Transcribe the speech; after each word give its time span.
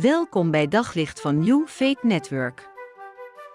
Welkom 0.00 0.50
bij 0.50 0.68
Daglicht 0.68 1.20
van 1.20 1.38
New 1.38 1.66
Faith 1.66 2.02
Network. 2.02 2.68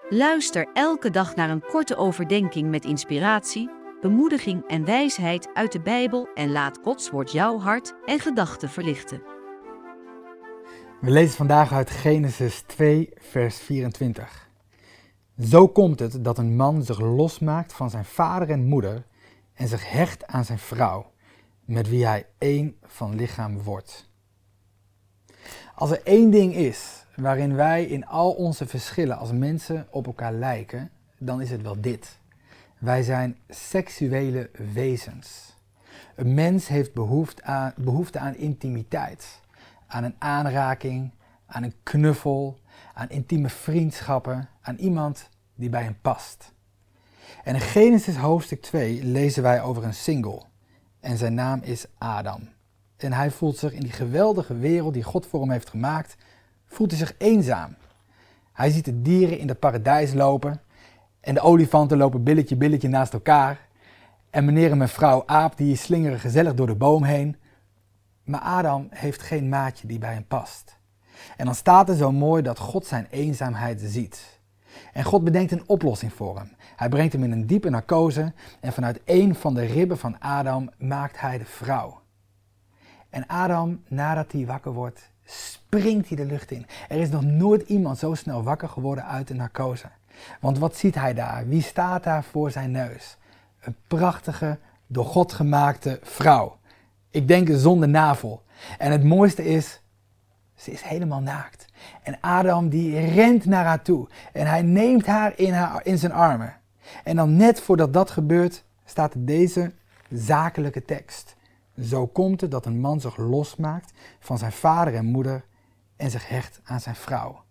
Luister 0.08 0.68
elke 0.72 1.10
dag 1.10 1.34
naar 1.34 1.50
een 1.50 1.64
korte 1.70 1.96
overdenking 1.96 2.70
met 2.70 2.84
inspiratie, 2.84 3.70
bemoediging 4.00 4.66
en 4.66 4.84
wijsheid 4.84 5.48
uit 5.54 5.72
de 5.72 5.80
Bijbel 5.80 6.28
en 6.34 6.52
laat 6.52 6.78
Gods 6.82 7.10
woord 7.10 7.32
jouw 7.32 7.58
hart 7.58 7.94
en 8.04 8.20
gedachten 8.20 8.68
verlichten. 8.68 9.22
We 11.00 11.10
lezen 11.10 11.36
vandaag 11.36 11.72
uit 11.72 11.90
Genesis 11.90 12.60
2, 12.66 13.10
vers 13.16 13.58
24. 13.58 14.48
Zo 15.38 15.68
komt 15.68 15.98
het 15.98 16.24
dat 16.24 16.38
een 16.38 16.56
man 16.56 16.82
zich 16.82 17.00
losmaakt 17.00 17.72
van 17.72 17.90
zijn 17.90 18.04
vader 18.04 18.50
en 18.50 18.64
moeder 18.64 19.06
en 19.54 19.68
zich 19.68 19.90
hecht 19.90 20.26
aan 20.26 20.44
zijn 20.44 20.58
vrouw, 20.58 21.12
met 21.64 21.88
wie 21.88 22.06
hij 22.06 22.26
één 22.38 22.76
van 22.82 23.14
lichaam 23.14 23.62
wordt. 23.62 24.10
Als 25.82 25.90
er 25.90 26.00
één 26.04 26.30
ding 26.30 26.54
is 26.54 27.04
waarin 27.16 27.54
wij 27.54 27.84
in 27.84 28.06
al 28.06 28.32
onze 28.32 28.66
verschillen 28.66 29.18
als 29.18 29.32
mensen 29.32 29.86
op 29.90 30.06
elkaar 30.06 30.32
lijken, 30.32 30.90
dan 31.18 31.40
is 31.40 31.50
het 31.50 31.62
wel 31.62 31.80
dit. 31.80 32.18
Wij 32.78 33.02
zijn 33.02 33.36
seksuele 33.48 34.50
wezens. 34.72 35.56
Een 36.14 36.34
mens 36.34 36.68
heeft 36.68 36.94
behoefte 36.94 37.42
aan, 37.42 37.72
behoefte 37.76 38.18
aan 38.18 38.36
intimiteit, 38.36 39.40
aan 39.86 40.04
een 40.04 40.14
aanraking, 40.18 41.10
aan 41.46 41.62
een 41.62 41.74
knuffel, 41.82 42.58
aan 42.94 43.10
intieme 43.10 43.48
vriendschappen, 43.48 44.48
aan 44.60 44.76
iemand 44.76 45.28
die 45.54 45.68
bij 45.68 45.82
hem 45.82 45.96
past. 46.02 46.52
En 47.44 47.54
in 47.54 47.60
Genesis 47.60 48.16
hoofdstuk 48.16 48.62
2 48.62 49.04
lezen 49.04 49.42
wij 49.42 49.62
over 49.62 49.84
een 49.84 49.94
single 49.94 50.42
en 51.00 51.16
zijn 51.16 51.34
naam 51.34 51.60
is 51.62 51.86
Adam. 51.98 52.48
En 53.02 53.12
hij 53.12 53.30
voelt 53.30 53.56
zich 53.56 53.72
in 53.72 53.80
die 53.80 53.92
geweldige 53.92 54.56
wereld 54.56 54.94
die 54.94 55.02
God 55.02 55.26
voor 55.26 55.40
hem 55.40 55.50
heeft 55.50 55.70
gemaakt, 55.70 56.16
voelt 56.66 56.90
hij 56.90 56.98
zich 56.98 57.14
eenzaam. 57.18 57.76
Hij 58.52 58.70
ziet 58.70 58.84
de 58.84 59.02
dieren 59.02 59.38
in 59.38 59.48
het 59.48 59.58
paradijs 59.58 60.12
lopen 60.12 60.60
en 61.20 61.34
de 61.34 61.40
olifanten 61.40 61.96
lopen 61.96 62.22
billetje 62.22 62.56
billetje 62.56 62.88
naast 62.88 63.12
elkaar. 63.12 63.68
En 64.30 64.44
meneer 64.44 64.70
en 64.70 64.78
mevrouw 64.78 65.22
aap 65.26 65.56
die 65.56 65.76
slingeren 65.76 66.20
gezellig 66.20 66.54
door 66.54 66.66
de 66.66 66.74
boom 66.74 67.04
heen. 67.04 67.36
Maar 68.24 68.40
Adam 68.40 68.86
heeft 68.90 69.22
geen 69.22 69.48
maatje 69.48 69.86
die 69.86 69.98
bij 69.98 70.12
hem 70.12 70.26
past. 70.26 70.78
En 71.36 71.44
dan 71.44 71.54
staat 71.54 71.88
er 71.88 71.96
zo 71.96 72.12
mooi 72.12 72.42
dat 72.42 72.58
God 72.58 72.86
zijn 72.86 73.06
eenzaamheid 73.10 73.80
ziet. 73.84 74.40
En 74.92 75.04
God 75.04 75.24
bedenkt 75.24 75.52
een 75.52 75.68
oplossing 75.68 76.12
voor 76.12 76.36
hem. 76.36 76.56
Hij 76.76 76.88
brengt 76.88 77.12
hem 77.12 77.24
in 77.24 77.32
een 77.32 77.46
diepe 77.46 77.70
narcose 77.70 78.32
en 78.60 78.72
vanuit 78.72 79.00
een 79.04 79.34
van 79.34 79.54
de 79.54 79.64
ribben 79.64 79.98
van 79.98 80.20
Adam 80.20 80.70
maakt 80.78 81.20
hij 81.20 81.38
de 81.38 81.44
vrouw. 81.44 82.01
En 83.12 83.26
Adam, 83.26 83.82
nadat 83.88 84.32
hij 84.32 84.46
wakker 84.46 84.72
wordt, 84.72 85.10
springt 85.24 86.08
hij 86.08 86.16
de 86.16 86.24
lucht 86.24 86.50
in. 86.50 86.66
Er 86.88 87.00
is 87.00 87.10
nog 87.10 87.22
nooit 87.22 87.68
iemand 87.68 87.98
zo 87.98 88.14
snel 88.14 88.42
wakker 88.42 88.68
geworden 88.68 89.06
uit 89.06 89.28
de 89.28 89.34
narcose. 89.34 89.86
Want 90.40 90.58
wat 90.58 90.76
ziet 90.76 90.94
hij 90.94 91.14
daar? 91.14 91.48
Wie 91.48 91.62
staat 91.62 92.04
daar 92.04 92.24
voor 92.24 92.50
zijn 92.50 92.70
neus? 92.70 93.16
Een 93.60 93.76
prachtige, 93.86 94.58
door 94.86 95.04
God 95.04 95.32
gemaakte 95.32 95.98
vrouw. 96.02 96.58
Ik 97.10 97.28
denk 97.28 97.48
zonder 97.50 97.88
navel. 97.88 98.42
En 98.78 98.92
het 98.92 99.04
mooiste 99.04 99.44
is, 99.44 99.80
ze 100.54 100.70
is 100.70 100.82
helemaal 100.82 101.20
naakt. 101.20 101.66
En 102.02 102.18
Adam 102.20 102.68
die 102.68 103.00
rent 103.00 103.44
naar 103.44 103.64
haar 103.64 103.82
toe. 103.82 104.08
En 104.32 104.46
hij 104.46 104.62
neemt 104.62 105.06
haar 105.06 105.32
in, 105.36 105.52
haar, 105.52 105.86
in 105.86 105.98
zijn 105.98 106.12
armen. 106.12 106.56
En 107.04 107.16
dan 107.16 107.36
net 107.36 107.60
voordat 107.60 107.92
dat 107.92 108.10
gebeurt, 108.10 108.64
staat 108.84 109.12
deze 109.16 109.72
zakelijke 110.10 110.84
tekst. 110.84 111.36
Zo 111.80 112.06
komt 112.06 112.40
het 112.40 112.50
dat 112.50 112.66
een 112.66 112.80
man 112.80 113.00
zich 113.00 113.16
losmaakt 113.16 113.92
van 114.20 114.38
zijn 114.38 114.52
vader 114.52 114.94
en 114.94 115.04
moeder 115.04 115.44
en 115.96 116.10
zich 116.10 116.28
hecht 116.28 116.60
aan 116.64 116.80
zijn 116.80 116.94
vrouw. 116.94 117.42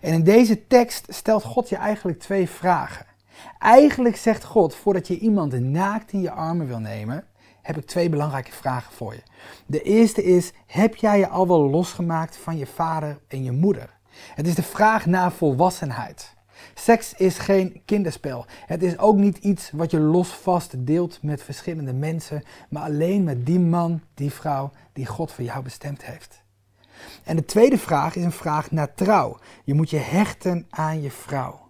En 0.00 0.12
in 0.12 0.24
deze 0.24 0.66
tekst 0.66 1.06
stelt 1.08 1.42
God 1.42 1.68
je 1.68 1.76
eigenlijk 1.76 2.18
twee 2.18 2.48
vragen. 2.48 3.06
Eigenlijk 3.58 4.16
zegt 4.16 4.44
God, 4.44 4.74
voordat 4.74 5.08
je 5.08 5.18
iemand 5.18 5.60
naakt 5.60 6.12
in 6.12 6.20
je 6.20 6.30
armen 6.30 6.66
wil 6.66 6.78
nemen, 6.78 7.26
heb 7.62 7.76
ik 7.76 7.86
twee 7.86 8.08
belangrijke 8.08 8.52
vragen 8.52 8.92
voor 8.92 9.14
je. 9.14 9.22
De 9.66 9.82
eerste 9.82 10.24
is, 10.24 10.52
heb 10.66 10.94
jij 10.94 11.18
je 11.18 11.28
al 11.28 11.48
wel 11.48 11.70
losgemaakt 11.70 12.36
van 12.36 12.56
je 12.56 12.66
vader 12.66 13.18
en 13.28 13.44
je 13.44 13.52
moeder? 13.52 13.90
Het 14.34 14.46
is 14.46 14.54
de 14.54 14.62
vraag 14.62 15.06
naar 15.06 15.32
volwassenheid. 15.32 16.34
Seks 16.74 17.14
is 17.14 17.38
geen 17.38 17.82
kinderspel. 17.84 18.46
Het 18.66 18.82
is 18.82 18.98
ook 18.98 19.16
niet 19.16 19.38
iets 19.38 19.70
wat 19.72 19.90
je 19.90 20.00
losvast 20.00 20.86
deelt 20.86 21.22
met 21.22 21.42
verschillende 21.42 21.92
mensen, 21.92 22.42
maar 22.68 22.82
alleen 22.82 23.24
met 23.24 23.46
die 23.46 23.60
man, 23.60 24.00
die 24.14 24.32
vrouw 24.32 24.70
die 24.92 25.06
God 25.06 25.32
voor 25.32 25.44
jou 25.44 25.62
bestemd 25.62 26.04
heeft. 26.04 26.42
En 27.24 27.36
de 27.36 27.44
tweede 27.44 27.78
vraag 27.78 28.16
is 28.16 28.24
een 28.24 28.32
vraag 28.32 28.70
naar 28.70 28.94
trouw. 28.94 29.38
Je 29.64 29.74
moet 29.74 29.90
je 29.90 29.98
hechten 29.98 30.66
aan 30.70 31.02
je 31.02 31.10
vrouw. 31.10 31.62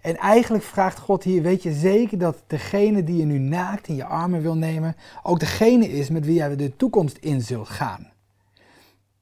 En 0.00 0.16
eigenlijk 0.16 0.64
vraagt 0.64 0.98
God 0.98 1.22
hier, 1.22 1.42
weet 1.42 1.62
je 1.62 1.72
zeker 1.72 2.18
dat 2.18 2.42
degene 2.46 3.04
die 3.04 3.16
je 3.16 3.24
nu 3.24 3.38
naakt 3.38 3.88
in 3.88 3.94
je 3.94 4.04
armen 4.04 4.42
wil 4.42 4.56
nemen, 4.56 4.96
ook 5.22 5.40
degene 5.40 5.88
is 5.88 6.08
met 6.08 6.26
wie 6.26 6.34
jij 6.34 6.56
de 6.56 6.76
toekomst 6.76 7.16
in 7.16 7.40
zult 7.40 7.68
gaan. 7.68 8.12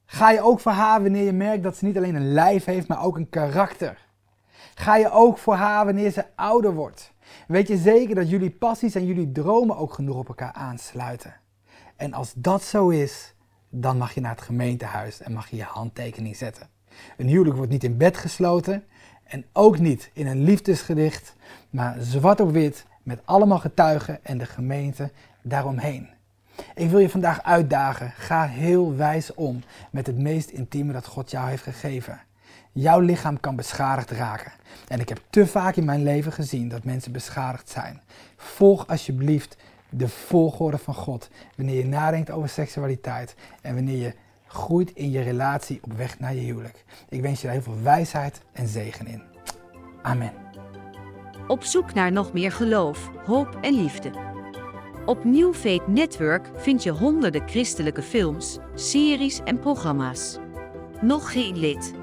Ga 0.05 0.31
je 0.31 0.41
ook 0.41 0.59
voor 0.59 0.71
haar 0.71 1.01
wanneer 1.01 1.23
je 1.23 1.31
merkt 1.31 1.63
dat 1.63 1.77
ze 1.77 1.85
niet 1.85 1.97
alleen 1.97 2.15
een 2.15 2.33
lijf 2.33 2.65
heeft, 2.65 2.87
maar 2.87 3.03
ook 3.03 3.15
een 3.15 3.29
karakter. 3.29 4.02
Ga 4.75 4.95
je 4.95 5.11
ook 5.11 5.37
voor 5.37 5.55
haar 5.55 5.85
wanneer 5.85 6.11
ze 6.11 6.25
ouder 6.35 6.73
wordt. 6.73 7.13
Weet 7.47 7.67
je 7.67 7.77
zeker 7.77 8.15
dat 8.15 8.29
jullie 8.29 8.51
passies 8.51 8.95
en 8.95 9.05
jullie 9.05 9.31
dromen 9.31 9.77
ook 9.77 9.93
genoeg 9.93 10.17
op 10.17 10.27
elkaar 10.27 10.53
aansluiten. 10.53 11.35
En 11.95 12.13
als 12.13 12.33
dat 12.35 12.63
zo 12.63 12.89
is, 12.89 13.33
dan 13.69 13.97
mag 13.97 14.13
je 14.13 14.21
naar 14.21 14.35
het 14.35 14.41
gemeentehuis 14.41 15.21
en 15.21 15.33
mag 15.33 15.49
je 15.49 15.55
je 15.55 15.63
handtekening 15.63 16.35
zetten. 16.35 16.67
Een 17.17 17.27
huwelijk 17.27 17.55
wordt 17.55 17.71
niet 17.71 17.83
in 17.83 17.97
bed 17.97 18.17
gesloten 18.17 18.83
en 19.23 19.45
ook 19.53 19.79
niet 19.79 20.09
in 20.13 20.27
een 20.27 20.43
liefdesgedicht, 20.43 21.35
maar 21.69 21.95
zwart 21.99 22.39
op 22.39 22.51
wit 22.51 22.85
met 23.03 23.21
allemaal 23.25 23.59
getuigen 23.59 24.25
en 24.25 24.37
de 24.37 24.45
gemeente 24.45 25.11
daaromheen. 25.41 26.09
Ik 26.75 26.89
wil 26.89 26.99
je 26.99 27.09
vandaag 27.09 27.43
uitdagen, 27.43 28.11
ga 28.11 28.47
heel 28.47 28.95
wijs 28.95 29.33
om 29.33 29.63
met 29.91 30.07
het 30.07 30.17
meest 30.17 30.49
intieme 30.49 30.93
dat 30.93 31.05
God 31.05 31.31
jou 31.31 31.49
heeft 31.49 31.63
gegeven. 31.63 32.21
Jouw 32.75 32.99
lichaam 32.99 33.39
kan 33.39 33.55
beschadigd 33.55 34.11
raken. 34.11 34.51
En 34.87 34.99
ik 34.99 35.09
heb 35.09 35.21
te 35.29 35.47
vaak 35.47 35.75
in 35.75 35.85
mijn 35.85 36.03
leven 36.03 36.31
gezien 36.31 36.69
dat 36.69 36.83
mensen 36.83 37.11
beschadigd 37.11 37.69
zijn. 37.69 38.01
Volg 38.37 38.87
alsjeblieft 38.87 39.57
de 39.89 40.09
volgorde 40.09 40.77
van 40.77 40.93
God 40.93 41.29
wanneer 41.57 41.75
je 41.75 41.85
nadenkt 41.85 42.31
over 42.31 42.49
seksualiteit 42.49 43.35
en 43.61 43.75
wanneer 43.75 43.97
je 43.97 44.13
groeit 44.47 44.91
in 44.93 45.11
je 45.11 45.21
relatie 45.21 45.79
op 45.83 45.93
weg 45.93 46.19
naar 46.19 46.35
je 46.35 46.41
huwelijk. 46.41 46.85
Ik 47.09 47.21
wens 47.21 47.41
je 47.41 47.47
er 47.47 47.53
heel 47.53 47.61
veel 47.61 47.81
wijsheid 47.81 48.41
en 48.51 48.67
zegen 48.67 49.07
in. 49.07 49.23
Amen. 50.01 50.31
Op 51.47 51.63
zoek 51.63 51.93
naar 51.93 52.11
nog 52.11 52.33
meer 52.33 52.51
geloof, 52.51 53.09
hoop 53.25 53.57
en 53.61 53.73
liefde. 53.73 54.11
Op 55.05 55.23
New 55.23 55.53
Network 55.87 56.49
vind 56.55 56.83
je 56.83 56.91
honderden 56.91 57.49
christelijke 57.49 58.01
films, 58.01 58.57
series 58.75 59.39
en 59.43 59.59
programma's. 59.59 60.37
Nog 61.01 61.31
geen 61.31 61.57
lid? 61.57 62.02